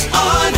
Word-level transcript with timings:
Mike's 0.00 0.16
on. 0.16 0.54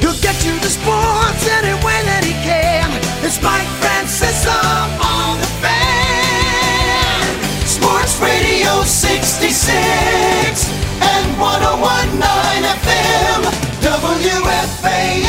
He'll 0.00 0.20
get 0.20 0.44
you 0.44 0.58
the 0.60 0.68
sports 0.68 1.48
any 1.48 1.74
way 1.84 2.00
that 2.04 2.24
he 2.24 2.32
can. 2.44 2.90
It's 3.24 3.42
Mike 3.42 3.68
Francesa 3.80 4.56
on 5.02 5.40
the 5.40 5.46
fan. 5.60 7.28
Sports 7.66 8.20
Radio 8.20 8.82
66 8.84 9.60
and 11.02 11.38
1019 11.38 12.64
FM. 12.78 13.44
WFAN. 13.84 15.28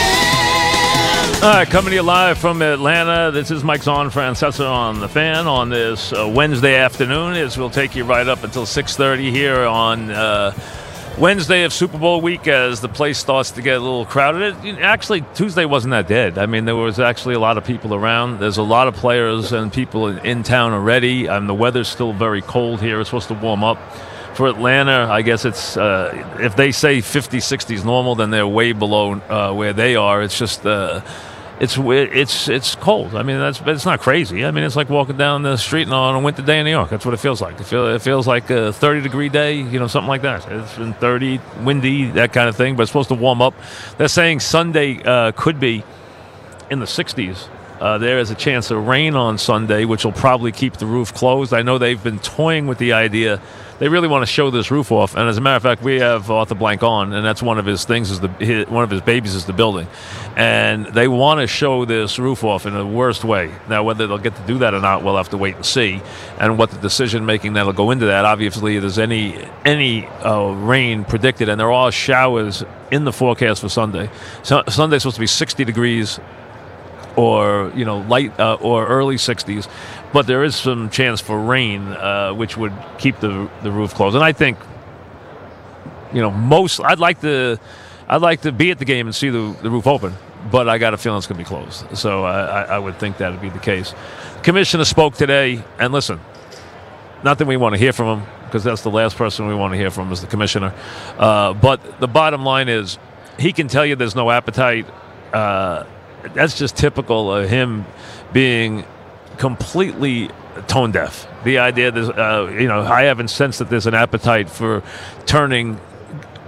All 1.42 1.54
right, 1.54 1.68
coming 1.70 1.92
to 1.92 1.96
you 1.96 2.04
live 2.04 2.38
from 2.38 2.62
Atlanta. 2.62 3.32
This 3.32 3.50
is 3.50 3.64
Mike 3.64 3.84
Zon 3.84 4.10
Francesa 4.10 4.70
on 4.70 5.00
the 5.00 5.08
fan 5.08 5.48
on 5.48 5.70
this 5.70 6.12
uh, 6.14 6.28
Wednesday 6.28 6.76
afternoon. 6.76 7.36
As 7.36 7.58
we'll 7.58 7.70
take 7.70 7.96
you 7.96 8.04
right 8.04 8.28
up 8.28 8.44
until 8.44 8.66
6:30 8.66 9.32
here 9.32 9.64
on 9.64 10.12
uh, 10.12 10.52
Wednesday 11.20 11.66
of 11.66 11.74
Super 11.74 11.98
Bowl 11.98 12.22
week, 12.22 12.48
as 12.48 12.80
the 12.80 12.88
place 12.88 13.18
starts 13.18 13.52
to 13.52 13.62
get 13.62 13.76
a 13.76 13.80
little 13.82 14.06
crowded. 14.06 14.56
It, 14.64 14.80
actually, 14.80 15.26
Tuesday 15.34 15.66
wasn't 15.66 15.92
that 15.92 16.08
dead. 16.08 16.38
I 16.38 16.46
mean, 16.46 16.64
there 16.64 16.78
was 16.78 16.98
actually 16.98 17.36
a 17.36 17.40
lot 17.40 17.58
of 17.58 17.66
people 17.66 17.94
around. 17.94 18.40
There's 18.40 18.56
a 18.56 18.64
lot 18.64 18.88
of 18.88 18.96
players 18.96 19.52
and 19.52 19.72
people 19.72 20.08
in, 20.08 20.20
in 20.20 20.44
town 20.44 20.72
already. 20.72 21.26
And 21.26 21.50
the 21.50 21.54
weather's 21.54 21.90
still 21.90 22.14
very 22.14 22.42
cold 22.42 22.80
here. 22.80 23.02
It's 23.02 23.10
supposed 23.10 23.28
to 23.28 23.34
warm 23.34 23.66
up 23.66 23.80
for 24.34 24.48
Atlanta, 24.48 25.12
I 25.12 25.22
guess 25.22 25.44
it's 25.44 25.76
uh, 25.76 26.38
if 26.40 26.56
they 26.56 26.72
say 26.72 27.02
50, 27.02 27.42
60 27.42 27.76
is 27.76 27.84
normal, 27.84 28.16
then 28.16 28.30
they're 28.30 28.48
way 28.48 28.72
below 28.72 29.16
uh, 29.16 29.52
where 29.52 29.74
they 29.74 29.98
are. 29.98 30.24
It's 30.24 30.40
just 30.40 30.66
uh, 30.66 31.02
it's 31.60 31.78
it's 31.78 32.48
it's 32.48 32.76
cold. 32.76 33.16
I 33.16 33.24
mean, 33.24 33.38
that's 33.38 33.62
it's 33.66 33.86
not 33.86 34.00
crazy. 34.00 34.46
I 34.46 34.52
mean, 34.52 34.64
it's 34.64 34.78
like 34.78 34.90
walking 34.90 35.18
down 35.18 35.44
the 35.44 35.58
street 35.58 35.84
and 35.84 35.94
on 35.94 36.16
a 36.16 36.20
winter 36.20 36.42
day 36.42 36.60
in 36.60 36.66
New 36.66 36.72
York. 36.72 36.90
That's 36.90 37.06
what 37.06 37.14
it 37.14 37.20
feels 37.20 37.42
like. 37.42 37.60
It, 37.60 37.66
feel, 37.66 37.88
it 37.88 38.02
feels 38.02 38.26
like 38.28 38.50
a 38.50 38.72
30 38.72 39.02
degree 39.02 39.28
day, 39.28 39.56
you 39.56 39.78
know, 39.78 39.88
something 39.88 40.08
like 40.08 40.22
that. 40.22 40.50
It's 40.50 40.78
been 40.78 40.94
30, 40.94 41.40
windy, 41.64 42.12
that 42.12 42.32
kind 42.32 42.48
of 42.48 42.56
thing. 42.56 42.76
But 42.76 42.84
it's 42.84 42.92
supposed 42.92 43.10
to 43.10 43.16
warm 43.16 43.42
up. 43.42 43.54
They're 43.98 44.08
saying 44.08 44.40
Sunday 44.40 45.04
uh, 45.04 45.34
could 45.34 45.60
be 45.60 45.84
in 46.70 46.80
the 46.80 46.86
60s. 46.86 47.50
Uh, 47.80 47.98
there 47.98 48.20
is 48.20 48.30
a 48.30 48.36
chance 48.36 48.72
of 48.72 48.88
rain 48.88 49.16
on 49.16 49.38
Sunday, 49.38 49.86
which 49.86 50.04
will 50.04 50.12
probably 50.12 50.52
keep 50.52 50.74
the 50.78 50.86
roof 50.86 51.14
closed. 51.14 51.54
I 51.54 51.62
know 51.62 51.78
they've 51.78 52.04
been 52.04 52.20
toying 52.20 52.68
with 52.68 52.78
the 52.78 52.92
idea. 52.92 53.42
They 53.80 53.88
really 53.88 54.10
want 54.10 54.24
to 54.24 54.26
show 54.26 54.52
this 54.52 54.70
roof 54.70 54.92
off, 54.92 55.16
and 55.16 55.30
as 55.30 55.38
a 55.38 55.42
matter 55.42 55.56
of 55.56 55.64
fact, 55.64 55.82
we 55.82 56.02
have 56.02 56.30
Arthur 56.30 56.56
Blank 56.56 56.84
on, 56.84 57.14
and 57.14 57.26
that's 57.26 57.42
one 57.42 57.58
of 57.58 57.66
his 57.66 57.86
things. 57.86 58.12
Is 58.12 58.20
the 58.20 58.28
his, 58.28 58.68
one 58.68 58.84
of 58.84 58.90
his 58.90 59.00
babies 59.00 59.34
is 59.34 59.46
the 59.46 59.54
building, 59.54 59.88
and 60.36 60.88
they 60.88 61.08
want 61.08 61.40
to 61.40 61.48
show 61.48 61.86
this 61.86 62.20
roof 62.20 62.44
off 62.44 62.66
in 62.66 62.74
the 62.74 62.86
worst 62.86 63.24
way. 63.24 63.50
Now, 63.70 63.84
whether 63.84 64.06
they'll 64.06 64.18
get 64.18 64.36
to 64.36 64.46
do 64.46 64.58
that 64.58 64.74
or 64.74 64.82
not, 64.82 65.06
we'll 65.06 65.16
have 65.16 65.30
to 65.30 65.38
wait 65.38 65.56
and 65.56 65.66
see, 65.66 66.02
and 66.38 66.58
what 66.58 66.72
the 66.72 66.80
decision 66.80 67.26
making 67.26 67.54
that'll 67.54 67.72
go 67.72 67.92
into 67.92 68.08
that. 68.08 68.26
Obviously, 68.26 68.76
if 68.76 68.82
there's 68.82 69.00
any 69.00 69.42
any 69.64 70.06
uh, 70.08 70.50
rain 70.50 71.06
predicted, 71.06 71.48
and 71.48 71.58
there 71.58 71.72
are 71.72 71.90
showers 71.90 72.66
in 72.92 73.06
the 73.06 73.14
forecast 73.14 73.62
for 73.62 73.70
Sunday. 73.70 74.10
So, 74.44 74.64
Sunday's 74.68 75.04
supposed 75.04 75.16
to 75.16 75.22
be 75.22 75.28
60 75.28 75.64
degrees 75.64 76.20
or 77.20 77.70
you 77.76 77.84
know 77.84 78.00
light 78.00 78.40
uh, 78.40 78.56
or 78.62 78.88
early 78.88 79.18
60s 79.18 79.68
but 80.14 80.26
there 80.26 80.42
is 80.42 80.56
some 80.56 80.90
chance 80.90 81.20
for 81.20 81.38
rain 81.38 81.82
uh, 81.88 82.32
which 82.34 82.56
would 82.56 82.72
keep 82.98 83.20
the 83.20 83.50
the 83.62 83.70
roof 83.70 83.94
closed. 83.94 84.16
And 84.16 84.24
i 84.24 84.32
think 84.32 84.58
you 86.14 86.22
know 86.22 86.32
most 86.32 86.80
i'd 86.80 87.00
like 87.00 87.20
to 87.22 87.60
i'd 88.08 88.22
like 88.22 88.42
to 88.42 88.54
be 88.54 88.72
at 88.72 88.80
the 88.80 88.86
game 88.86 89.06
and 89.06 89.14
see 89.14 89.30
the, 89.30 89.56
the 89.62 89.70
roof 89.70 89.86
open 89.86 90.14
but 90.50 90.70
i 90.70 90.78
got 90.78 90.94
a 90.94 90.98
feeling 90.98 91.18
it's 91.18 91.28
going 91.28 91.38
to 91.38 91.44
be 91.44 91.48
closed. 91.48 91.98
So 91.98 92.24
I, 92.24 92.62
I 92.76 92.80
would 92.80 92.98
think 92.98 93.18
that 93.18 93.32
would 93.32 93.42
be 93.42 93.50
the 93.50 93.60
case. 93.60 93.94
Commissioner 94.42 94.86
spoke 94.86 95.16
today 95.16 95.62
and 95.78 95.92
listen 95.92 96.22
not 97.22 97.38
that 97.40 97.48
we 97.48 97.58
want 97.58 97.76
to 97.76 97.80
hear 97.80 97.92
from 97.92 98.20
him 98.20 98.28
because 98.46 98.64
that's 98.64 98.82
the 98.84 98.90
last 98.90 99.18
person 99.18 99.46
we 99.48 99.54
want 99.56 99.74
to 99.74 99.78
hear 99.78 99.92
from 99.92 100.10
is 100.14 100.22
the 100.22 100.28
commissioner 100.28 100.74
uh, 101.18 101.54
but 101.54 102.00
the 102.00 102.08
bottom 102.08 102.46
line 102.46 102.70
is 102.70 102.98
he 103.38 103.52
can 103.52 103.68
tell 103.68 103.86
you 103.86 103.98
there's 103.98 104.16
no 104.16 104.32
appetite 104.32 104.86
uh, 105.34 105.84
that's 106.34 106.58
just 106.58 106.76
typical 106.76 107.34
of 107.34 107.50
him 107.50 107.86
being 108.34 108.86
completely 109.38 110.30
tone 110.68 110.92
deaf. 110.92 111.28
The 111.44 111.60
idea 111.60 111.92
that 111.92 112.18
uh, 112.18 112.52
you 112.52 112.68
know, 112.68 112.82
I 112.82 113.04
haven't 113.04 113.30
sensed 113.30 113.60
that 113.60 113.70
there's 113.70 113.88
an 113.88 113.94
appetite 113.94 114.50
for 114.50 114.84
turning 115.26 115.80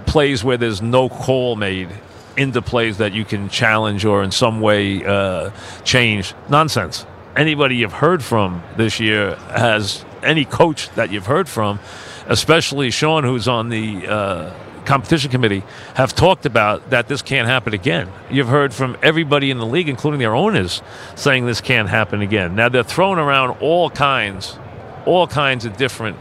plays 0.06 0.44
where 0.44 0.56
there's 0.56 0.82
no 0.82 1.08
call 1.08 1.56
made 1.56 1.88
into 2.36 2.62
plays 2.62 2.98
that 2.98 3.12
you 3.12 3.24
can 3.24 3.48
challenge 3.48 4.04
or 4.04 4.22
in 4.22 4.30
some 4.30 4.60
way 4.60 5.04
uh, 5.04 5.50
change. 5.84 6.34
Nonsense. 6.48 7.06
Anybody 7.34 7.76
you've 7.76 7.94
heard 7.94 8.22
from 8.22 8.62
this 8.76 9.00
year 9.00 9.36
has 9.50 10.04
any 10.22 10.44
coach 10.44 10.90
that 10.90 11.10
you've 11.10 11.26
heard 11.26 11.48
from, 11.48 11.80
especially 12.26 12.90
Sean, 12.90 13.24
who's 13.24 13.48
on 13.48 13.70
the 13.70 14.06
uh, 14.06 14.54
competition 14.84 15.30
committee 15.30 15.62
have 15.94 16.14
talked 16.14 16.46
about 16.46 16.90
that 16.90 17.08
this 17.08 17.22
can't 17.22 17.48
happen 17.48 17.74
again. 17.74 18.08
You've 18.30 18.48
heard 18.48 18.74
from 18.74 18.96
everybody 19.02 19.50
in 19.50 19.58
the 19.58 19.66
league, 19.66 19.88
including 19.88 20.20
their 20.20 20.34
owners, 20.34 20.82
saying 21.14 21.46
this 21.46 21.60
can't 21.60 21.88
happen 21.88 22.20
again. 22.20 22.54
Now 22.54 22.68
they're 22.68 22.82
throwing 22.82 23.18
around 23.18 23.58
all 23.60 23.90
kinds, 23.90 24.58
all 25.06 25.26
kinds 25.26 25.64
of 25.64 25.76
different 25.76 26.16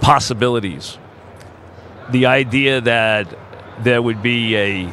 possibilities. 0.00 0.98
The 2.10 2.26
idea 2.26 2.80
that 2.80 3.26
there 3.80 4.00
would 4.00 4.22
be 4.22 4.56
a 4.56 4.92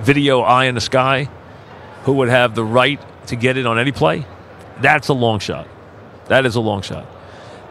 video 0.00 0.40
eye 0.40 0.66
in 0.66 0.74
the 0.74 0.80
sky 0.80 1.28
who 2.04 2.14
would 2.14 2.28
have 2.28 2.54
the 2.54 2.64
right 2.64 3.00
to 3.26 3.36
get 3.36 3.56
it 3.56 3.66
on 3.66 3.78
any 3.78 3.92
play, 3.92 4.26
that's 4.80 5.08
a 5.08 5.14
long 5.14 5.38
shot. 5.38 5.68
That 6.26 6.46
is 6.46 6.56
a 6.56 6.60
long 6.60 6.82
shot. 6.82 7.06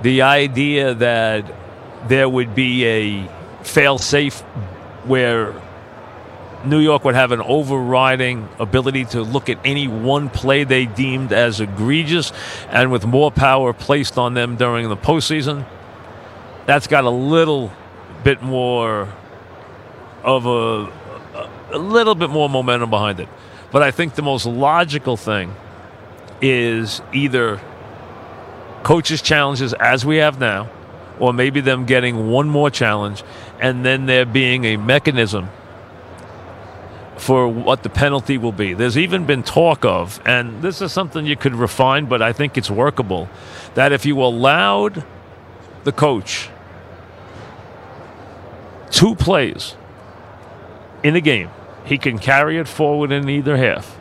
The 0.02 0.24
idea 0.24 0.94
that 0.96 1.54
there 2.08 2.28
would 2.28 2.56
be 2.56 2.86
a 2.86 3.41
fail 3.64 3.98
safe 3.98 4.42
where 5.06 5.54
New 6.66 6.80
York 6.80 7.04
would 7.04 7.16
have 7.16 7.32
an 7.32 7.42
overriding 7.42 8.48
ability 8.60 9.06
to 9.06 9.24
look 9.24 9.50
at 9.50 9.58
any 9.66 9.88
one 9.88 10.30
play 10.30 10.64
they 10.64 10.86
deemed 10.86 11.34
as 11.34 11.60
egregious 11.60 12.32
and 12.70 12.92
with 12.92 13.06
more 13.06 13.32
power 13.32 13.74
placed 13.74 14.18
on 14.18 14.34
them 14.34 14.58
during 14.58 14.88
the 14.90 14.98
postseason. 14.98 15.66
That's 16.66 16.88
got 16.88 17.04
a 17.04 17.10
little 17.10 17.72
bit 18.24 18.44
more 18.44 19.10
of 20.24 20.46
a, 20.46 20.92
a 21.72 21.78
little 21.78 22.16
bit 22.16 22.30
more 22.30 22.48
momentum 22.48 22.90
behind 22.90 23.20
it. 23.20 23.30
But 23.72 23.82
I 23.82 23.92
think 23.92 24.16
the 24.16 24.22
most 24.22 24.46
logical 24.46 25.18
thing 25.18 25.56
is 26.42 27.02
either 27.14 27.60
coaches' 28.84 29.22
challenges 29.22 29.74
as 29.74 30.06
we 30.06 30.18
have 30.18 30.40
now, 30.40 30.70
or 31.20 31.34
maybe 31.34 31.62
them 31.62 31.86
getting 31.86 32.30
one 32.30 32.50
more 32.50 32.70
challenge 32.70 33.24
and 33.62 33.86
then 33.86 34.08
there 34.08 34.26
being 34.26 34.66
a 34.66 34.76
mechanism 34.76 35.48
for 37.16 37.48
what 37.48 37.84
the 37.84 37.90
penalty 37.90 38.38
will 38.40 38.52
be. 38.52 38.74
There's 38.74 38.98
even 38.98 39.28
been 39.28 39.44
talk 39.44 39.86
of, 39.86 40.20
and 40.26 40.64
this 40.64 40.82
is 40.82 40.92
something 40.92 41.28
you 41.28 41.38
could 41.38 41.54
refine, 41.54 42.08
but 42.08 42.22
I 42.22 42.34
think 42.34 42.58
it's 42.58 42.72
workable, 42.72 43.30
that 43.76 43.92
if 43.92 44.06
you 44.06 44.20
allowed 44.22 45.06
the 45.84 45.92
coach 45.92 46.50
two 48.90 49.16
plays 49.16 49.76
in 51.04 51.16
a 51.16 51.22
game, 51.22 51.50
he 51.86 52.00
can 52.00 52.18
carry 52.18 52.58
it 52.58 52.68
forward 52.68 53.12
in 53.12 53.30
either 53.30 53.56
half. 53.58 53.98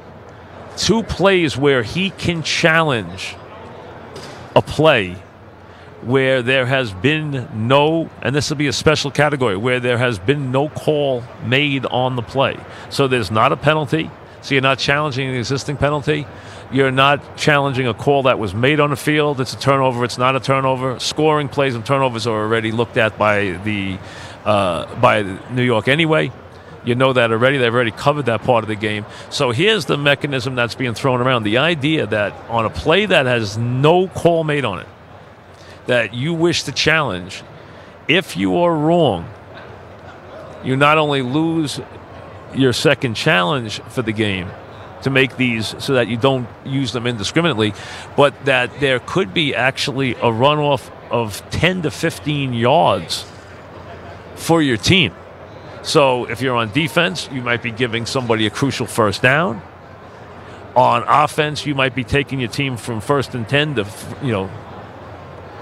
Two 0.77 1.03
plays 1.03 1.59
where 1.59 1.83
he 1.83 2.11
can 2.11 2.43
challenge 2.43 3.37
a 4.57 4.63
play 4.63 5.17
where 6.03 6.43
there 6.43 6.67
has 6.67 6.93
been 6.93 7.49
no, 7.69 8.09
and 8.23 8.35
this 8.35 8.51
will 8.51 8.57
be 8.57 8.69
a 8.69 8.73
special 8.73 9.11
category, 9.11 9.57
where 9.57 9.81
there 9.81 9.99
has 9.99 10.19
been 10.19 10.51
no 10.51 10.69
call 10.69 11.23
made 11.45 11.85
on 11.87 12.17
the 12.17 12.23
play. 12.23 12.57
So 12.89 13.09
there's 13.09 13.31
not 13.31 13.53
a 13.53 13.57
penalty. 13.57 14.11
So 14.43 14.55
you're 14.55 14.63
not 14.63 14.79
challenging 14.79 15.29
an 15.29 15.35
existing 15.35 15.77
penalty. 15.77 16.27
You're 16.73 16.91
not 16.91 17.37
challenging 17.37 17.87
a 17.87 17.95
call 17.95 18.23
that 18.23 18.39
was 18.39 18.55
made 18.55 18.81
on 18.81 18.91
the 18.91 18.97
field. 18.97 19.41
It's 19.41 19.53
a 19.53 19.59
turnover. 19.59 20.05
It's 20.05 20.19
not 20.19 20.37
a 20.37 20.41
turnover. 20.41 20.99
Scoring 20.99 21.49
plays 21.49 21.75
and 21.75 21.85
turnovers 21.85 22.27
are 22.27 22.43
already 22.43 22.73
looked 22.73 22.97
at 22.97 23.19
by 23.19 23.59
the 23.65 23.99
uh, 24.45 24.95
by 24.97 25.23
New 25.51 25.63
York 25.63 25.89
anyway. 25.89 26.33
You 26.85 26.95
know 26.95 27.13
that 27.13 27.31
already. 27.31 27.59
They've 27.59 27.75
already 27.75 27.91
covered 27.91 28.27
that 28.27 28.43
part 28.43 28.65
of 28.65 28.69
the 28.69 28.77
game. 28.77 29.05
So 29.29 29.51
here's 29.51 29.85
the 29.85 29.99
mechanism 29.99 30.55
that's 30.55 30.75
being 30.75 30.95
thrown 30.95 31.21
around. 31.21 31.43
The 31.43 31.59
idea 31.59 32.07
that 32.07 32.33
on 32.49 32.65
a 32.65 32.71
play 32.71 33.05
that 33.05 33.27
has 33.27 33.59
no 33.59 34.09
call 34.09 34.45
made 34.45 34.65
on 34.65 34.79
it, 34.79 34.87
that 35.87 36.15
you 36.15 36.35
wish 36.35 36.65
to 36.65 36.73
challenge, 36.73 37.43
if 38.09 38.37
you 38.37 38.57
are 38.59 38.75
wrong, 38.75 39.29
you 40.65 40.77
not 40.77 40.99
only 40.99 41.23
lose 41.23 41.81
your 42.55 42.73
second 42.73 43.15
challenge 43.15 43.81
for 43.83 44.03
the 44.03 44.13
game 44.13 44.51
to 45.03 45.11
make 45.11 45.37
these 45.37 45.75
so 45.83 45.95
that 45.95 46.09
you 46.09 46.17
don't 46.17 46.49
use 46.65 46.93
them 46.93 47.07
indiscriminately, 47.07 47.73
but 48.17 48.35
that 48.45 48.81
there 48.81 48.99
could 49.01 49.33
be 49.33 49.55
actually 49.55 50.13
a 50.17 50.31
runoff 50.31 50.91
of 51.11 51.49
10 51.51 51.83
to 51.83 51.91
15 51.91 52.53
yards 52.53 53.25
for 54.37 54.61
your 54.61 54.77
team. 54.77 55.15
So 55.83 56.27
if 56.27 56.43
you're 56.43 56.57
on 56.57 56.73
defense, 56.73 57.29
you 57.33 57.43
might 57.43 57.63
be 57.63 57.71
giving 57.71 58.05
somebody 58.05 58.47
a 58.47 58.51
crucial 58.51 58.87
first 58.87 59.23
down. 59.23 59.63
On 60.77 61.03
offense, 61.07 61.67
you 61.67 61.75
might 61.75 61.95
be 61.95 62.05
taking 62.05 62.39
your 62.39 62.51
team 62.51 62.77
from 62.77 63.01
first 63.01 63.35
and 63.35 63.49
10 63.49 63.77
to, 63.77 63.87
you 64.23 64.33
know, 64.33 64.51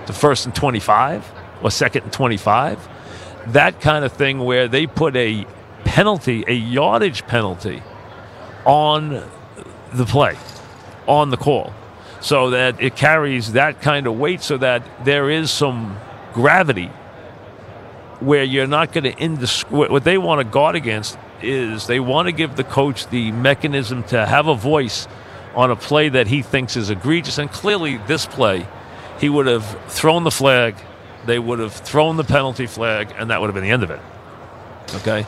to 0.08 0.12
first 0.14 0.46
and 0.46 0.55
25 0.55 1.25
or 1.62 1.70
second 1.70 2.02
and 2.05 2.12
25. 2.12 2.88
That 3.49 3.81
kind 3.81 4.05
of 4.05 4.12
thing 4.12 4.40
where 4.40 4.66
they 4.66 4.87
put 4.87 5.14
a 5.16 5.46
penalty, 5.84 6.44
a 6.46 6.52
yardage 6.52 7.26
penalty, 7.26 7.82
on 8.64 9.22
the 9.93 10.05
play, 10.05 10.37
on 11.06 11.31
the 11.31 11.37
call, 11.37 11.72
so 12.20 12.50
that 12.50 12.81
it 12.81 12.96
carries 12.96 13.52
that 13.52 13.81
kind 13.81 14.06
of 14.06 14.19
weight, 14.19 14.43
so 14.43 14.56
that 14.58 14.82
there 15.05 15.31
is 15.31 15.50
some 15.50 15.99
gravity 16.32 16.90
where 18.20 18.44
you're 18.44 18.66
not 18.66 18.93
going 18.93 19.04
to 19.04 19.12
indisc- 19.12 19.70
what 19.70 20.04
they 20.04 20.19
want 20.19 20.40
to 20.40 20.44
guard 20.44 20.75
against 20.75 21.19
is 21.40 21.87
they 21.87 22.00
want 22.00 22.26
to 22.26 22.32
give 22.32 22.56
the 22.56 22.64
coach 22.64 23.06
the 23.08 23.31
mechanism 23.31 24.02
to 24.02 24.26
have 24.26 24.49
a 24.49 24.54
voice 24.54 25.06
on 25.54 25.70
a 25.70 25.76
play 25.76 26.08
that 26.08 26.26
he 26.26 26.43
thinks 26.43 26.76
is 26.76 26.90
egregious 26.90 27.38
and 27.38 27.50
clearly 27.50 27.99
this 28.08 28.26
play 28.26 28.66
he 29.18 29.28
would 29.28 29.46
have 29.46 29.64
thrown 29.90 30.24
the 30.24 30.30
flag 30.30 30.74
they 31.26 31.38
would 31.38 31.58
have 31.58 31.72
thrown 31.72 32.16
the 32.16 32.24
penalty 32.24 32.66
flag 32.66 33.12
and 33.18 33.30
that 33.30 33.40
would 33.40 33.48
have 33.48 33.54
been 33.54 33.64
the 33.64 33.70
end 33.70 33.82
of 33.82 33.90
it 33.90 34.00
okay 34.94 35.26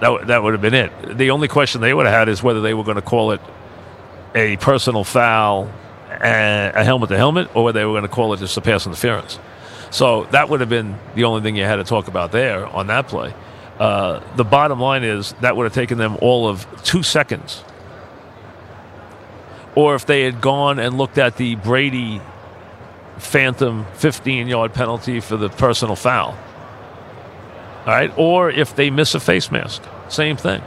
that, 0.00 0.26
that 0.26 0.42
would 0.42 0.52
have 0.52 0.62
been 0.62 0.74
it 0.74 1.18
the 1.18 1.30
only 1.30 1.48
question 1.48 1.80
they 1.80 1.94
would 1.94 2.06
have 2.06 2.14
had 2.14 2.28
is 2.28 2.42
whether 2.42 2.60
they 2.60 2.74
were 2.74 2.84
going 2.84 2.96
to 2.96 3.02
call 3.02 3.32
it 3.32 3.40
a 4.34 4.56
personal 4.58 5.04
foul 5.04 5.70
a 6.22 6.84
helmet 6.84 7.08
to 7.08 7.16
helmet 7.16 7.48
or 7.54 7.64
whether 7.64 7.80
they 7.80 7.84
were 7.84 7.92
going 7.92 8.02
to 8.02 8.08
call 8.08 8.32
it 8.32 8.38
just 8.38 8.56
a 8.56 8.60
pass 8.60 8.86
interference 8.86 9.38
so 9.90 10.24
that 10.30 10.48
would 10.48 10.60
have 10.60 10.68
been 10.68 10.98
the 11.14 11.24
only 11.24 11.42
thing 11.42 11.56
you 11.56 11.64
had 11.64 11.76
to 11.76 11.84
talk 11.84 12.08
about 12.08 12.32
there 12.32 12.64
on 12.66 12.86
that 12.86 13.08
play. 13.08 13.34
Uh, 13.78 14.20
the 14.36 14.44
bottom 14.44 14.78
line 14.78 15.02
is 15.02 15.32
that 15.40 15.56
would 15.56 15.64
have 15.64 15.74
taken 15.74 15.98
them 15.98 16.16
all 16.20 16.48
of 16.48 16.66
two 16.84 17.02
seconds. 17.02 17.64
Or 19.74 19.94
if 19.94 20.06
they 20.06 20.22
had 20.22 20.40
gone 20.40 20.78
and 20.78 20.96
looked 20.96 21.18
at 21.18 21.36
the 21.36 21.56
Brady 21.56 22.20
phantom 23.20 23.86
15 23.94 24.48
yard 24.48 24.74
penalty 24.74 25.20
for 25.20 25.36
the 25.36 25.48
personal 25.48 25.96
foul. 25.96 26.36
All 27.86 27.86
right. 27.86 28.12
Or 28.16 28.50
if 28.50 28.76
they 28.76 28.90
miss 28.90 29.14
a 29.14 29.20
face 29.20 29.50
mask, 29.50 29.82
same 30.08 30.36
thing. 30.36 30.62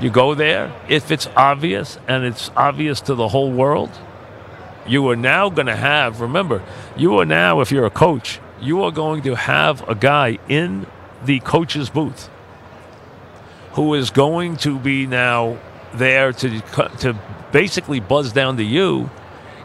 You 0.00 0.10
go 0.10 0.34
there, 0.34 0.72
if 0.88 1.10
it's 1.10 1.28
obvious 1.36 1.98
and 2.08 2.24
it's 2.24 2.50
obvious 2.56 3.02
to 3.02 3.14
the 3.14 3.28
whole 3.28 3.52
world, 3.52 3.90
you 4.86 5.08
are 5.10 5.16
now 5.16 5.50
going 5.50 5.66
to 5.66 5.76
have, 5.76 6.20
remember, 6.20 6.62
you 6.96 7.18
are 7.18 7.26
now, 7.26 7.60
if 7.60 7.70
you're 7.70 7.84
a 7.84 7.90
coach, 7.90 8.40
you 8.60 8.82
are 8.82 8.90
going 8.90 9.22
to 9.22 9.34
have 9.34 9.86
a 9.88 9.94
guy 9.94 10.38
in 10.48 10.86
the 11.24 11.40
coach's 11.40 11.90
booth 11.90 12.30
who 13.72 13.94
is 13.94 14.10
going 14.10 14.56
to 14.56 14.78
be 14.78 15.06
now 15.06 15.58
there 15.94 16.32
to, 16.32 16.60
to 16.98 17.16
basically 17.52 18.00
buzz 18.00 18.32
down 18.32 18.56
to 18.56 18.64
you 18.64 19.10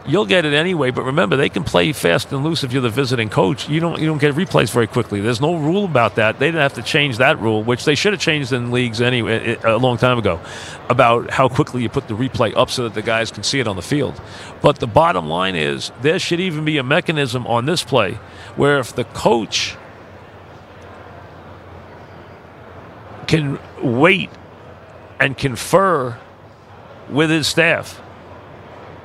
you'll 0.06 0.26
get 0.26 0.44
it 0.44 0.52
anyway. 0.52 0.90
But 0.90 1.04
remember, 1.04 1.36
they 1.36 1.48
can 1.48 1.64
play 1.64 1.92
fast 1.92 2.32
and 2.32 2.44
loose 2.44 2.64
if 2.64 2.72
you're 2.72 2.82
the 2.82 2.88
visiting 2.88 3.28
coach. 3.28 3.68
You 3.68 3.80
don't 3.80 4.00
you 4.00 4.06
don't 4.06 4.18
get 4.18 4.34
replays 4.34 4.70
very 4.70 4.86
quickly. 4.86 5.20
There's 5.20 5.40
no 5.40 5.56
rule 5.56 5.84
about 5.84 6.16
that. 6.16 6.38
They 6.38 6.46
didn't 6.46 6.60
have 6.60 6.74
to 6.74 6.82
change 6.82 7.18
that 7.18 7.38
rule, 7.40 7.62
which 7.62 7.84
they 7.84 7.94
should 7.94 8.12
have 8.12 8.20
changed 8.20 8.52
in 8.52 8.70
leagues 8.70 9.00
anyway 9.00 9.38
eh, 9.38 9.56
eh, 9.62 9.70
a 9.70 9.78
long 9.78 9.96
time 9.96 10.18
ago, 10.18 10.40
about 10.88 11.30
how 11.30 11.48
quickly 11.48 11.82
you 11.82 11.88
put 11.88 12.08
the 12.08 12.14
replay 12.14 12.56
up 12.56 12.70
so 12.70 12.84
that 12.84 12.94
the 12.94 13.02
guys 13.02 13.30
can 13.30 13.42
see 13.42 13.60
it 13.60 13.66
on 13.66 13.76
the 13.76 13.82
field. 13.82 14.20
But 14.62 14.78
the 14.78 14.86
bottom 14.86 15.28
line 15.28 15.56
is 15.56 15.92
there 16.02 16.18
should 16.18 16.40
even 16.40 16.64
be 16.64 16.78
a 16.78 16.82
mechanism 16.82 17.46
on 17.46 17.66
this 17.66 17.82
play 17.82 18.14
where 18.56 18.78
if 18.78 18.94
the 18.94 19.04
coach 19.04 19.76
can 23.26 23.58
wait 23.82 24.30
and 25.18 25.36
confer 25.36 26.18
with 27.08 27.30
his 27.30 27.46
staff 27.46 28.00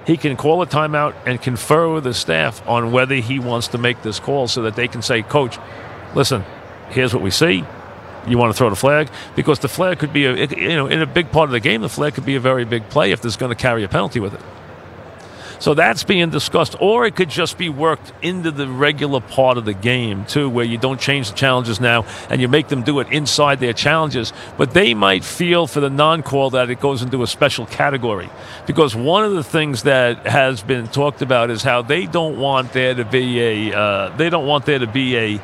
he 0.06 0.18
can 0.18 0.36
call 0.36 0.62
a 0.62 0.68
timeout 0.68 1.16
and 1.26 1.42
confer 1.42 1.92
with 1.94 2.04
the 2.04 2.14
staff 2.14 2.68
on 2.68 2.92
whether 2.92 3.16
he 3.16 3.40
wants 3.40 3.70
to 3.70 3.78
make 3.78 4.02
this 4.02 4.20
call 4.20 4.48
so 4.48 4.64
that 4.64 4.76
they 4.76 4.88
can 4.88 5.02
say, 5.02 5.22
Coach, 5.22 5.58
listen, 6.16 6.44
here's 6.90 7.14
what 7.14 7.24
we 7.24 7.32
see. 7.32 7.64
You 8.28 8.38
want 8.38 8.54
to 8.54 8.58
throw 8.58 8.70
the 8.70 8.76
flag? 8.76 9.10
Because 9.36 9.60
the 9.60 9.68
flag 9.68 10.00
could 10.00 10.14
be, 10.14 10.26
a, 10.26 10.36
you 10.36 10.76
know, 10.76 10.88
in 10.88 11.02
a 11.02 11.08
big 11.08 11.32
part 11.32 11.50
of 11.50 11.52
the 11.52 11.60
game, 11.60 11.82
the 11.82 11.90
flag 11.90 12.14
could 12.14 12.26
be 12.26 12.36
a 12.36 12.40
very 12.40 12.66
big 12.66 12.88
play 12.90 13.12
if 13.12 13.22
there's 13.22 13.38
going 13.38 13.50
to 13.50 13.56
carry 13.56 13.84
a 13.84 13.88
penalty 13.88 14.20
with 14.20 14.34
it. 14.34 14.42
So 15.62 15.76
that's 15.76 16.04
being 16.04 16.32
discussed, 16.32 16.76
or 16.80 17.06
it 17.06 17.16
could 17.16 17.30
just 17.30 17.56
be 17.56 17.70
worked 17.70 18.12
into 18.24 18.50
the 18.50 18.68
regular 18.68 19.22
part 19.22 19.60
of 19.60 19.66
the 19.66 19.76
game 19.76 20.26
too, 20.26 20.50
where 20.50 20.66
you 20.66 20.80
don't 20.80 21.00
change 21.00 21.30
the 21.30 21.36
challenges 21.36 21.80
now 21.80 22.04
and 22.32 22.42
you 22.42 22.48
make 22.48 22.68
them 22.68 22.82
do 22.82 23.00
it 23.00 23.08
inside 23.12 23.60
their 23.60 23.72
challenges. 23.72 24.34
But 24.58 24.74
they 24.74 24.96
might 24.96 25.24
feel 25.24 25.68
for 25.68 25.80
the 25.80 25.90
non-call 25.92 26.50
that 26.50 26.72
it 26.72 26.80
goes 26.80 27.04
into 27.04 27.22
a 27.22 27.28
special 27.28 27.68
category, 27.68 28.28
because 28.66 28.96
one 28.96 29.24
of 29.24 29.34
the 29.34 29.44
things 29.44 29.84
that 29.84 30.26
has 30.26 30.64
been 30.64 30.88
talked 30.88 31.22
about 31.22 31.52
is 31.52 31.62
how 31.62 31.84
they 31.84 32.08
don't 32.08 32.40
want 32.40 32.74
there 32.74 32.96
to 32.96 33.06
be 33.06 33.40
a 33.40 33.78
uh, 33.78 34.18
they 34.18 34.32
don't 34.32 34.48
want 34.48 34.66
there 34.66 34.80
to 34.80 34.88
be 34.88 35.16
a 35.16 35.42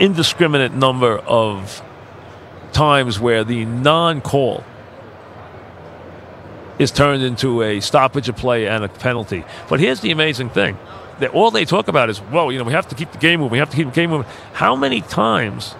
indiscriminate 0.00 0.72
number 0.72 1.18
of 1.18 1.82
times 2.72 3.20
where 3.20 3.44
the 3.44 3.64
non-call 3.64 4.64
is 6.80 6.90
turned 6.90 7.22
into 7.22 7.62
a 7.62 7.78
stoppage 7.80 8.30
of 8.30 8.36
play 8.36 8.66
and 8.66 8.82
a 8.82 8.88
penalty. 8.88 9.44
But 9.68 9.80
here's 9.80 10.00
the 10.00 10.10
amazing 10.12 10.48
thing. 10.48 10.78
That 11.18 11.34
all 11.34 11.50
they 11.50 11.66
talk 11.66 11.88
about 11.88 12.08
is, 12.08 12.22
well, 12.32 12.50
you 12.50 12.58
know, 12.58 12.64
we 12.64 12.72
have 12.72 12.88
to 12.88 12.94
keep 12.94 13.12
the 13.12 13.18
game 13.18 13.40
moving. 13.40 13.52
We 13.52 13.58
have 13.58 13.68
to 13.68 13.76
keep 13.76 13.88
the 13.88 13.92
game 13.92 14.08
moving. 14.08 14.26
How 14.54 14.74
many 14.74 15.02
times 15.02 15.74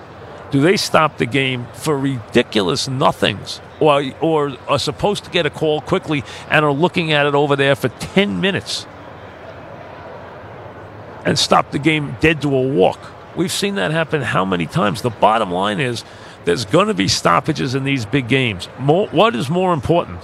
do 0.51 0.61
they 0.61 0.77
stop 0.77 1.17
the 1.17 1.25
game 1.25 1.67
for 1.73 1.99
ridiculous 1.99 2.87
nothings 2.87 3.63
or, 3.81 4.13
or 4.21 4.59
are 4.69 4.79
supposed 4.79 5.25
to 5.25 5.31
get 5.31 5.47
a 5.47 5.51
call 5.51 5.81
quickly 5.81 6.23
and 6.51 6.67
are 6.67 6.73
looking 6.73 7.13
at 7.13 7.25
it 7.25 7.35
over 7.35 7.57
there 7.57 7.75
for 7.75 7.89
10 7.89 8.43
minutes 8.43 8.87
and 11.25 11.39
stop 11.39 11.71
the 11.71 11.79
game 11.79 12.15
dead 12.21 12.43
to 12.43 12.55
a 12.55 12.61
walk? 12.61 13.01
We've 13.35 13.51
seen 13.51 13.77
that 13.77 13.91
happen 13.91 14.21
how 14.21 14.45
many 14.45 14.67
times? 14.67 15.01
The 15.01 15.09
bottom 15.09 15.51
line 15.51 15.81
is 15.81 16.05
there's 16.45 16.67
going 16.67 16.89
to 16.89 16.95
be 16.95 17.09
stoppages 17.09 17.75
in 17.75 17.85
these 17.85 18.05
big 18.05 18.29
games. 18.29 18.69
More, 18.79 19.09
what 19.09 19.35
is 19.35 19.49
more 19.49 19.73
important? 19.73 20.21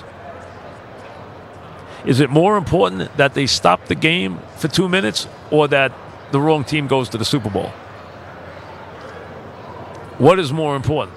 Is 2.06 2.20
it 2.20 2.30
more 2.30 2.56
important 2.56 3.14
that 3.16 3.34
they 3.34 3.46
stop 3.46 3.86
the 3.86 3.96
game 3.96 4.38
for 4.56 4.68
two 4.68 4.88
minutes 4.88 5.26
or 5.50 5.66
that 5.68 5.92
the 6.30 6.40
wrong 6.40 6.64
team 6.64 6.86
goes 6.86 7.08
to 7.10 7.18
the 7.18 7.24
Super 7.24 7.50
Bowl? 7.50 7.68
What 10.18 10.38
is 10.38 10.52
more 10.52 10.76
important? 10.76 11.16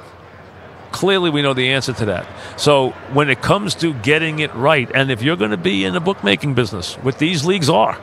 Clearly, 0.92 1.30
we 1.30 1.44
know 1.44 1.54
the 1.54 1.70
answer 1.70 1.94
to 1.94 2.06
that. 2.06 2.28
So, 2.58 2.90
when 3.14 3.30
it 3.30 3.42
comes 3.42 3.76
to 3.76 3.94
getting 3.94 4.40
it 4.40 4.54
right, 4.56 4.90
and 4.94 5.12
if 5.12 5.22
you're 5.22 5.38
going 5.38 5.52
to 5.52 5.58
be 5.58 5.86
in 5.86 5.94
the 5.94 6.00
bookmaking 6.00 6.56
business, 6.56 6.96
what 6.96 7.20
these 7.20 7.46
leagues 7.46 7.70
are, 7.70 7.98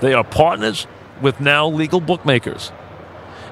they 0.00 0.12
are 0.12 0.24
partners 0.24 0.88
with 1.22 1.40
now 1.40 1.68
legal 1.68 2.00
bookmakers 2.00 2.72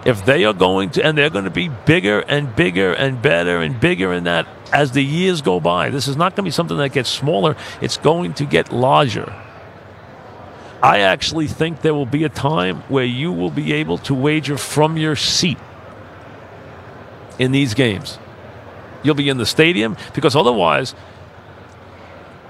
if 0.05 0.25
they 0.25 0.45
are 0.45 0.53
going 0.53 0.91
to, 0.91 1.05
and 1.05 1.17
they're 1.17 1.31
going 1.31 1.45
to 1.45 1.51
be 1.51 1.69
bigger 1.69 2.21
and 2.21 2.55
bigger 2.55 2.93
and 2.93 3.23
better 3.23 3.61
and 3.61 3.79
bigger 3.79 4.13
in 4.13 4.25
that 4.25 4.47
as 4.73 4.93
the 4.93 5.03
years 5.03 5.43
go 5.43 5.61
by. 5.61 5.91
This 5.91 6.09
is 6.09 6.17
not 6.17 6.35
going 6.35 6.45
to 6.45 6.49
be 6.49 6.51
something 6.51 6.77
that 6.79 6.93
gets 6.93 7.09
smaller, 7.09 7.57
it's 7.81 7.97
going 7.99 8.35
to 8.35 8.45
get 8.45 8.73
larger. 8.73 9.33
I 10.83 11.01
actually 11.01 11.47
think 11.47 11.83
there 11.83 11.95
will 11.95 12.07
be 12.07 12.25
a 12.25 12.29
time 12.29 12.79
where 12.89 13.05
you 13.05 13.31
will 13.31 13.51
be 13.51 13.73
able 13.75 13.99
to 13.99 14.15
wager 14.15 14.59
from 14.59 14.97
your 14.97 15.15
seat 15.15 15.59
in 17.39 17.53
these 17.53 17.75
games. 17.75 18.19
You'll 19.05 19.15
be 19.15 19.29
in 19.29 19.37
the 19.37 19.47
stadium 19.47 19.97
because 20.13 20.35
otherwise, 20.35 20.97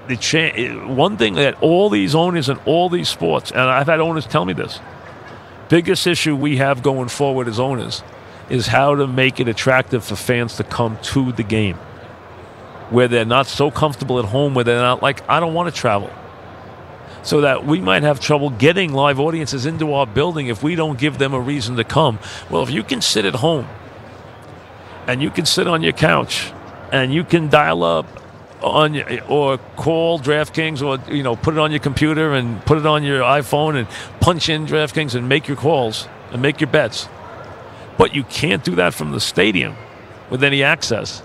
the 0.07 0.17
cha- 0.17 0.51
eh, 0.55 0.73
one 0.73 1.17
thing 1.17 1.35
that 1.35 1.61
all 1.61 1.89
these 1.89 2.15
owners 2.15 2.49
and 2.49 2.59
all 2.65 2.89
these 2.89 3.07
sports, 3.07 3.51
and 3.51 3.61
I've 3.61 3.87
had 3.87 3.99
owners 3.99 4.25
tell 4.25 4.45
me 4.45 4.53
this, 4.53 4.79
biggest 5.69 6.07
issue 6.07 6.35
we 6.35 6.57
have 6.57 6.83
going 6.83 7.09
forward 7.09 7.47
as 7.47 7.59
owners 7.59 8.03
is 8.49 8.67
how 8.67 8.95
to 8.95 9.07
make 9.07 9.39
it 9.39 9.47
attractive 9.47 10.03
for 10.03 10.15
fans 10.15 10.57
to 10.57 10.63
come 10.63 10.97
to 11.01 11.31
the 11.31 11.43
game. 11.43 11.75
Where 12.89 13.07
they're 13.07 13.25
not 13.25 13.47
so 13.47 13.71
comfortable 13.71 14.19
at 14.19 14.25
home 14.25 14.53
where 14.53 14.63
they're 14.63 14.77
not 14.77 15.01
like 15.01 15.27
i 15.29 15.39
don't 15.39 15.53
want 15.53 15.73
to 15.73 15.79
travel. 15.79 16.11
So 17.23 17.41
that 17.41 17.65
we 17.65 17.79
might 17.79 18.03
have 18.03 18.19
trouble 18.19 18.49
getting 18.49 18.93
live 18.93 19.19
audiences 19.19 19.65
into 19.65 19.93
our 19.93 20.05
building 20.05 20.47
if 20.47 20.61
we 20.61 20.75
don't 20.75 20.99
give 20.99 21.17
them 21.17 21.33
a 21.33 21.39
reason 21.39 21.77
to 21.77 21.83
come. 21.83 22.19
Well 22.49 22.63
if 22.63 22.69
you 22.69 22.83
can 22.83 23.01
sit 23.01 23.25
at 23.25 23.35
home 23.35 23.67
and 25.07 25.21
you 25.21 25.29
can 25.29 25.45
sit 25.45 25.67
on 25.67 25.81
your 25.81 25.93
couch 25.93 26.51
and 26.91 27.13
you 27.13 27.23
can 27.23 27.49
dial 27.49 27.83
up 27.83 28.05
on 28.63 28.99
or 29.27 29.57
call 29.75 30.19
DraftKings 30.19 30.81
or 30.81 31.13
you 31.13 31.23
know 31.23 31.35
put 31.35 31.53
it 31.53 31.59
on 31.59 31.71
your 31.71 31.79
computer 31.79 32.33
and 32.33 32.63
put 32.65 32.77
it 32.77 32.85
on 32.85 33.03
your 33.03 33.21
iPhone 33.21 33.75
and 33.75 33.87
punch 34.19 34.49
in 34.49 34.65
DraftKings 34.65 35.15
and 35.15 35.29
make 35.29 35.47
your 35.47 35.57
calls 35.57 36.07
and 36.31 36.41
make 36.41 36.61
your 36.61 36.69
bets. 36.69 37.07
But 37.97 38.15
you 38.15 38.23
can't 38.23 38.63
do 38.63 38.75
that 38.75 38.93
from 38.93 39.11
the 39.11 39.19
stadium 39.19 39.75
with 40.29 40.43
any 40.43 40.63
access. 40.63 41.21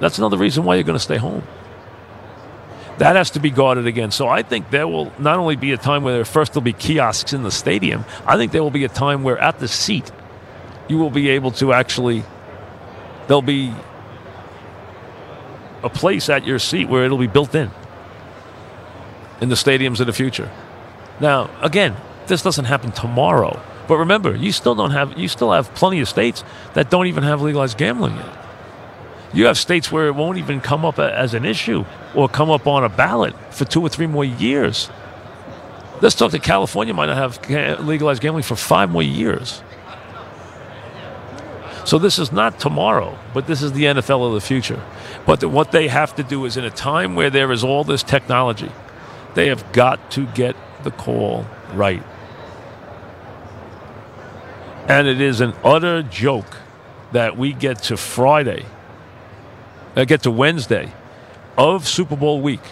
That's 0.00 0.18
another 0.18 0.38
reason 0.38 0.64
why 0.64 0.76
you're 0.76 0.84
going 0.84 0.98
to 0.98 1.04
stay 1.04 1.18
home. 1.18 1.42
That 2.98 3.16
has 3.16 3.30
to 3.30 3.40
be 3.40 3.50
guarded 3.50 3.86
against. 3.86 4.16
So 4.16 4.28
I 4.28 4.42
think 4.42 4.70
there 4.70 4.86
will 4.86 5.12
not 5.18 5.38
only 5.38 5.56
be 5.56 5.72
a 5.72 5.76
time 5.76 6.04
where 6.04 6.24
first 6.24 6.52
there'll 6.52 6.62
be 6.62 6.72
kiosks 6.72 7.32
in 7.32 7.42
the 7.42 7.50
stadium, 7.50 8.04
I 8.26 8.36
think 8.36 8.52
there 8.52 8.62
will 8.62 8.70
be 8.70 8.84
a 8.84 8.88
time 8.88 9.22
where 9.22 9.38
at 9.38 9.58
the 9.58 9.68
seat 9.68 10.10
you 10.88 10.98
will 10.98 11.10
be 11.10 11.30
able 11.30 11.50
to 11.52 11.72
actually 11.72 12.22
there'll 13.26 13.42
be 13.42 13.74
a 15.84 15.90
place 15.90 16.28
at 16.28 16.46
your 16.46 16.58
seat 16.58 16.88
where 16.88 17.04
it'll 17.04 17.18
be 17.18 17.26
built 17.26 17.54
in 17.54 17.70
in 19.40 19.48
the 19.48 19.54
stadiums 19.54 20.00
of 20.00 20.06
the 20.06 20.12
future. 20.12 20.50
Now, 21.20 21.50
again, 21.60 21.96
this 22.26 22.42
doesn't 22.42 22.64
happen 22.64 22.90
tomorrow. 22.90 23.60
But 23.86 23.98
remember, 23.98 24.34
you 24.34 24.50
still 24.50 24.74
don't 24.74 24.92
have 24.92 25.18
you 25.18 25.28
still 25.28 25.52
have 25.52 25.74
plenty 25.74 26.00
of 26.00 26.08
states 26.08 26.42
that 26.72 26.90
don't 26.90 27.06
even 27.06 27.22
have 27.22 27.42
legalized 27.42 27.76
gambling 27.76 28.16
yet. 28.16 28.38
You 29.34 29.46
have 29.46 29.58
states 29.58 29.92
where 29.92 30.06
it 30.06 30.14
won't 30.14 30.38
even 30.38 30.60
come 30.60 30.84
up 30.84 30.98
as 30.98 31.34
an 31.34 31.44
issue 31.44 31.84
or 32.14 32.28
come 32.28 32.50
up 32.50 32.66
on 32.66 32.84
a 32.84 32.88
ballot 32.88 33.34
for 33.52 33.64
two 33.64 33.82
or 33.82 33.88
three 33.88 34.06
more 34.06 34.24
years. 34.24 34.88
Let's 36.00 36.14
talk 36.14 36.30
that 36.32 36.42
California 36.42 36.94
might 36.94 37.06
not 37.06 37.16
have 37.16 37.84
legalized 37.84 38.22
gambling 38.22 38.44
for 38.44 38.56
five 38.56 38.90
more 38.90 39.02
years. 39.02 39.62
So 41.84 41.98
this 41.98 42.18
is 42.18 42.32
not 42.32 42.58
tomorrow, 42.58 43.18
but 43.34 43.46
this 43.46 43.62
is 43.62 43.72
the 43.72 43.84
NFL 43.84 44.26
of 44.26 44.32
the 44.32 44.40
future. 44.40 44.82
But 45.26 45.40
the, 45.40 45.48
what 45.48 45.70
they 45.70 45.88
have 45.88 46.14
to 46.16 46.22
do 46.22 46.46
is 46.46 46.56
in 46.56 46.64
a 46.64 46.70
time 46.70 47.14
where 47.14 47.28
there 47.28 47.52
is 47.52 47.62
all 47.62 47.84
this 47.84 48.02
technology, 48.02 48.72
they 49.34 49.48
have 49.48 49.70
got 49.72 50.10
to 50.12 50.26
get 50.28 50.56
the 50.82 50.90
call 50.90 51.46
right. 51.74 52.02
And 54.88 55.06
it 55.06 55.20
is 55.20 55.42
an 55.42 55.52
utter 55.62 56.02
joke 56.02 56.56
that 57.12 57.36
we 57.36 57.52
get 57.52 57.82
to 57.84 57.96
Friday, 57.98 58.64
uh, 59.94 60.04
get 60.04 60.22
to 60.22 60.30
Wednesday 60.30 60.90
of 61.58 61.86
Super 61.86 62.16
Bowl 62.16 62.40
week 62.40 62.62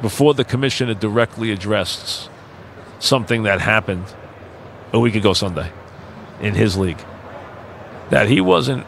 before 0.00 0.32
the 0.34 0.44
commissioner 0.44 0.94
directly 0.94 1.52
addressed 1.52 2.30
something 2.98 3.42
that 3.42 3.60
happened 3.60 4.04
a 4.92 4.98
week 4.98 5.14
ago 5.14 5.32
Sunday 5.32 5.70
in 6.40 6.54
his 6.54 6.76
league. 6.76 7.02
That 8.10 8.28
he 8.28 8.40
wasn't 8.40 8.86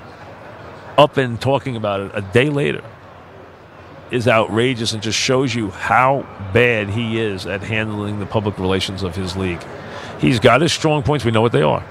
up 0.97 1.17
and 1.17 1.41
talking 1.41 1.77
about 1.77 2.01
it 2.01 2.13
a 2.15 2.23
day 2.23 2.51
later 2.51 2.85
is 4.11 4.29
outrageous 4.29 4.93
and 4.93 5.03
just 5.03 5.19
shows 5.19 5.55
you 5.55 5.71
how 5.71 6.27
bad 6.53 6.89
he 6.89 7.19
is 7.19 7.47
at 7.47 7.63
handling 7.63 8.21
the 8.21 8.27
public 8.27 8.59
relations 8.59 9.03
of 9.03 9.17
his 9.17 9.37
league. 9.37 9.63
He's 10.21 10.39
got 10.39 10.61
his 10.61 10.73
strong 10.73 11.03
points. 11.03 11.25
We 11.25 11.33
know 11.33 11.43
what 11.43 11.53
they 11.53 11.63
are. 11.63 11.85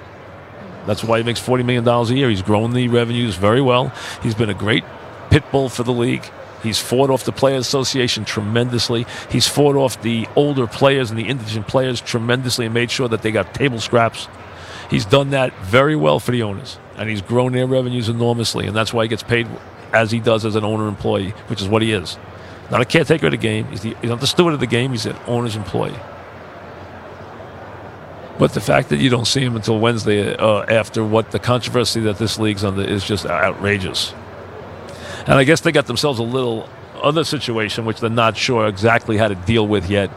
That's 0.85 1.03
why 1.03 1.17
he 1.17 1.23
makes 1.23 1.41
$40 1.41 1.65
million 1.65 1.87
a 1.87 2.03
year. 2.13 2.29
He's 2.29 2.41
grown 2.41 2.73
the 2.73 2.87
revenues 2.87 3.35
very 3.35 3.61
well. 3.61 3.89
He's 4.21 4.35
been 4.35 4.49
a 4.49 4.53
great 4.53 4.83
pit 5.29 5.43
bull 5.51 5.69
for 5.69 5.83
the 5.83 5.93
league. 5.93 6.23
He's 6.61 6.79
fought 6.79 7.09
off 7.09 7.25
the 7.25 7.33
Players 7.33 7.67
Association 7.67 8.23
tremendously. 8.23 9.05
He's 9.29 9.47
fought 9.47 9.75
off 9.75 10.01
the 10.01 10.27
older 10.35 10.65
players 10.65 11.09
and 11.09 11.19
the 11.19 11.27
indigent 11.27 11.67
players 11.67 11.99
tremendously 11.99 12.65
and 12.65 12.73
made 12.73 12.89
sure 12.89 13.09
that 13.09 13.21
they 13.21 13.31
got 13.31 13.53
table 13.53 13.81
scraps. 13.81 14.27
He's 14.89 15.05
done 15.05 15.31
that 15.31 15.53
very 15.59 15.95
well 15.95 16.19
for 16.19 16.31
the 16.31 16.43
owners, 16.43 16.77
and 16.97 17.09
he's 17.09 17.21
grown 17.21 17.53
their 17.53 17.67
revenues 17.67 18.09
enormously, 18.09 18.67
and 18.67 18.75
that's 18.75 18.93
why 18.93 19.03
he 19.03 19.07
gets 19.07 19.23
paid 19.23 19.47
as 19.93 20.11
he 20.11 20.19
does 20.19 20.45
as 20.45 20.55
an 20.55 20.63
owner 20.63 20.87
employee, 20.87 21.29
which 21.47 21.61
is 21.61 21.67
what 21.67 21.81
he 21.81 21.91
is. 21.91 22.17
Not 22.71 22.81
a 22.81 22.85
caretaker 22.85 23.27
of 23.27 23.31
the 23.31 23.37
game. 23.37 23.65
He's, 23.67 23.81
the, 23.81 23.95
he's 24.01 24.09
not 24.09 24.19
the 24.19 24.27
steward 24.27 24.53
of 24.53 24.59
the 24.59 24.67
game. 24.67 24.91
He's 24.91 25.05
an 25.05 25.15
owner's 25.27 25.55
employee. 25.55 25.95
But 28.39 28.53
the 28.53 28.61
fact 28.61 28.89
that 28.89 28.97
you 28.97 29.09
don't 29.09 29.25
see 29.25 29.41
him 29.41 29.55
until 29.55 29.79
Wednesday 29.79 30.35
uh, 30.35 30.63
after 30.63 31.03
what 31.03 31.31
the 31.31 31.39
controversy 31.39 32.01
that 32.01 32.17
this 32.17 32.39
league's 32.39 32.63
under 32.63 32.81
is 32.81 33.03
just 33.03 33.25
outrageous. 33.25 34.13
And 35.27 35.33
I 35.33 35.43
guess 35.43 35.61
they 35.61 35.71
got 35.71 35.85
themselves 35.85 36.19
a 36.19 36.23
little 36.23 36.67
other 37.01 37.23
situation 37.23 37.85
which 37.85 37.99
they're 37.99 38.09
not 38.09 38.35
sure 38.35 38.67
exactly 38.67 39.17
how 39.17 39.27
to 39.27 39.35
deal 39.35 39.67
with 39.67 39.89
yet. 39.89 40.09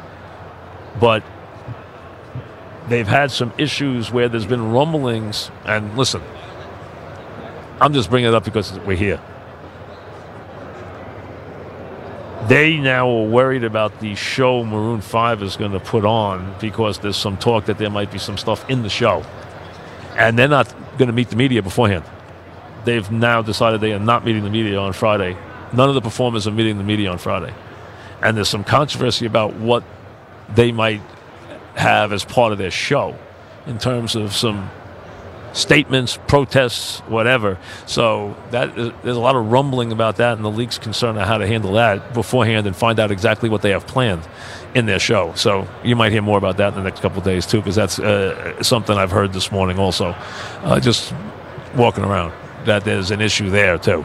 But 0.98 1.22
they've 2.88 3.06
had 3.06 3.30
some 3.30 3.52
issues 3.58 4.10
where 4.10 4.28
there's 4.28 4.46
been 4.46 4.72
rumblings. 4.72 5.50
And 5.64 5.96
listen, 5.96 6.22
I'm 7.80 7.92
just 7.92 8.10
bringing 8.10 8.28
it 8.28 8.34
up 8.34 8.44
because 8.44 8.72
we're 8.80 8.96
here. 8.96 9.20
They 12.48 12.76
now 12.76 13.08
are 13.08 13.26
worried 13.26 13.64
about 13.64 13.98
the 13.98 14.14
show 14.14 14.62
Maroon 14.62 15.00
5 15.00 15.42
is 15.42 15.56
going 15.56 15.72
to 15.72 15.80
put 15.80 16.04
on 16.04 16.54
because 16.60 17.00
there's 17.00 17.16
some 17.16 17.36
talk 17.36 17.64
that 17.64 17.78
there 17.78 17.90
might 17.90 18.12
be 18.12 18.18
some 18.18 18.38
stuff 18.38 18.68
in 18.70 18.82
the 18.82 18.88
show. 18.88 19.24
And 20.16 20.38
they're 20.38 20.46
not 20.46 20.72
going 20.96 21.08
to 21.08 21.12
meet 21.12 21.30
the 21.30 21.36
media 21.36 21.60
beforehand. 21.60 22.04
They've 22.84 23.10
now 23.10 23.42
decided 23.42 23.80
they 23.80 23.92
are 23.92 23.98
not 23.98 24.24
meeting 24.24 24.44
the 24.44 24.50
media 24.50 24.78
on 24.78 24.92
Friday. 24.92 25.36
None 25.72 25.88
of 25.88 25.96
the 25.96 26.00
performers 26.00 26.46
are 26.46 26.52
meeting 26.52 26.78
the 26.78 26.84
media 26.84 27.10
on 27.10 27.18
Friday. 27.18 27.52
And 28.22 28.36
there's 28.36 28.48
some 28.48 28.62
controversy 28.62 29.26
about 29.26 29.54
what 29.54 29.82
they 30.54 30.70
might 30.70 31.02
have 31.76 32.12
as 32.12 32.24
part 32.24 32.52
of 32.52 32.58
their 32.58 32.70
show 32.70 33.16
in 33.66 33.78
terms 33.78 34.16
of 34.16 34.32
some 34.32 34.70
statements, 35.52 36.18
protests, 36.26 37.00
whatever. 37.08 37.58
So 37.86 38.36
that 38.50 38.76
is, 38.76 38.92
there's 39.02 39.16
a 39.16 39.20
lot 39.20 39.36
of 39.36 39.50
rumbling 39.50 39.90
about 39.90 40.16
that, 40.16 40.36
and 40.36 40.44
the 40.44 40.50
league's 40.50 40.78
concerned 40.78 41.18
on 41.18 41.26
how 41.26 41.38
to 41.38 41.46
handle 41.46 41.72
that 41.72 42.12
beforehand 42.12 42.66
and 42.66 42.76
find 42.76 43.00
out 43.00 43.10
exactly 43.10 43.48
what 43.48 43.62
they 43.62 43.70
have 43.70 43.86
planned 43.86 44.26
in 44.74 44.86
their 44.86 44.98
show. 44.98 45.32
So 45.34 45.66
you 45.82 45.96
might 45.96 46.12
hear 46.12 46.22
more 46.22 46.38
about 46.38 46.58
that 46.58 46.68
in 46.68 46.74
the 46.74 46.82
next 46.82 47.00
couple 47.00 47.22
days 47.22 47.46
too, 47.46 47.58
because 47.58 47.74
that's 47.74 47.98
uh, 47.98 48.62
something 48.62 48.96
I've 48.96 49.10
heard 49.10 49.32
this 49.32 49.50
morning 49.50 49.78
also, 49.78 50.14
uh, 50.62 50.78
just 50.78 51.14
walking 51.74 52.04
around. 52.04 52.32
That 52.66 52.84
there's 52.84 53.10
an 53.10 53.20
issue 53.20 53.48
there 53.48 53.78
too. 53.78 54.04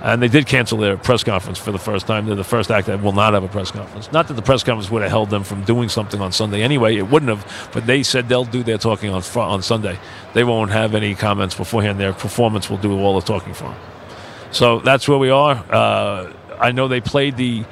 And 0.00 0.22
they 0.22 0.28
did 0.28 0.46
cancel 0.46 0.78
their 0.78 0.96
press 0.96 1.24
conference 1.24 1.58
for 1.58 1.72
the 1.72 1.78
first 1.78 2.06
time. 2.06 2.26
They're 2.26 2.36
the 2.36 2.44
first 2.44 2.70
act 2.70 2.86
that 2.86 3.02
will 3.02 3.12
not 3.12 3.34
have 3.34 3.42
a 3.42 3.48
press 3.48 3.70
conference. 3.70 4.12
Not 4.12 4.28
that 4.28 4.34
the 4.34 4.42
press 4.42 4.62
conference 4.62 4.90
would 4.90 5.02
have 5.02 5.10
held 5.10 5.30
them 5.30 5.42
from 5.42 5.64
doing 5.64 5.88
something 5.88 6.20
on 6.20 6.32
Sunday 6.32 6.62
anyway. 6.62 6.96
It 6.96 7.08
wouldn't 7.08 7.30
have. 7.30 7.70
But 7.72 7.86
they 7.86 8.02
said 8.02 8.28
they'll 8.28 8.44
do 8.44 8.62
their 8.62 8.78
talking 8.78 9.10
on 9.10 9.22
on 9.36 9.62
Sunday. 9.62 9.98
They 10.34 10.44
won't 10.44 10.70
have 10.70 10.94
any 10.94 11.14
comments 11.14 11.54
beforehand. 11.54 11.98
Their 11.98 12.12
performance 12.12 12.70
will 12.70 12.78
do 12.78 12.98
all 12.98 13.18
the 13.20 13.26
talking 13.26 13.54
for 13.54 13.64
them. 13.64 13.80
So 14.52 14.78
that's 14.80 15.08
where 15.08 15.18
we 15.18 15.30
are. 15.30 15.64
Uh, 15.70 16.32
I 16.58 16.72
know 16.72 16.88
they 16.88 17.00
played 17.00 17.36
the 17.36 17.64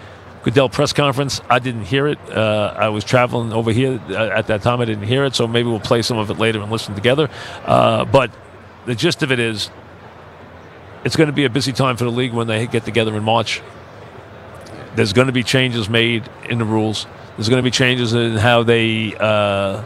Goodell 0.42 0.68
press 0.68 0.92
conference. 0.92 1.40
I 1.50 1.59
didn't 1.59 1.87
hear 1.87 2.06
it. 2.06 2.18
Uh, 2.30 2.73
I 2.76 2.88
was 2.90 3.02
traveling 3.02 3.52
over 3.52 3.73
here 3.73 4.00
uh, 4.11 4.28
at 4.28 4.47
that 4.47 4.62
time. 4.62 4.80
I 4.80 4.85
didn't 4.85 5.06
hear 5.06 5.25
it. 5.25 5.35
So 5.35 5.49
maybe 5.49 5.68
we'll 5.68 5.80
play 5.80 6.02
some 6.02 6.18
of 6.18 6.30
it 6.30 6.38
later 6.38 6.61
and 6.61 6.71
listen 6.71 6.95
together. 6.95 7.28
Uh, 7.64 8.04
but 8.04 8.30
the 8.85 8.95
gist 8.95 9.25
of 9.25 9.33
it 9.33 9.40
is 9.40 9.71
it's 11.07 11.15
going 11.15 11.29
to 11.29 11.33
be 11.33 11.45
a 11.45 11.51
busy 11.51 11.73
time 11.73 11.97
for 11.97 12.03
the 12.03 12.11
league 12.11 12.33
when 12.33 12.49
they 12.49 12.67
get 12.67 12.85
together 12.85 13.17
in 13.17 13.23
March. 13.23 13.63
There's 14.97 15.13
going 15.13 15.29
to 15.29 15.33
be 15.33 15.45
changes 15.45 15.89
made 15.89 16.29
in 16.51 16.59
the 16.59 16.65
rules. 16.65 17.07
There's 17.37 17.49
going 17.49 17.61
to 17.61 17.63
be 17.63 17.71
changes 17.71 18.13
in 18.13 18.33
how 18.33 18.65
they 18.65 19.15
uh, 19.15 19.85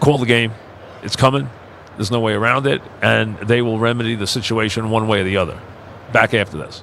call 0.00 0.18
the 0.18 0.26
game. 0.26 0.52
It's 1.04 1.14
coming. 1.14 1.48
There's 1.94 2.10
no 2.10 2.18
way 2.18 2.32
around 2.32 2.66
it, 2.66 2.82
and 3.00 3.38
they 3.38 3.62
will 3.62 3.78
remedy 3.78 4.16
the 4.16 4.26
situation 4.26 4.90
one 4.90 5.06
way 5.06 5.20
or 5.20 5.24
the 5.24 5.36
other. 5.36 5.60
Back 6.12 6.34
after 6.34 6.58
this. 6.58 6.82